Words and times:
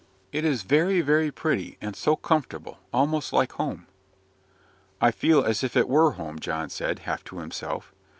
"It 0.31 0.43
is 0.43 0.63
very, 0.63 1.01
very 1.01 1.29
pretty, 1.29 1.77
and 1.79 1.95
so 1.95 2.15
comfortable 2.15 2.79
almost 2.91 3.31
like 3.33 3.51
home." 3.51 3.85
"I 4.99 5.11
feel 5.11 5.43
as 5.43 5.63
if 5.63 5.77
it 5.77 5.87
were 5.87 6.13
home," 6.13 6.39
John 6.39 6.71
said, 6.71 6.97
half 7.05 7.23
to 7.25 7.37
himself. 7.37 7.93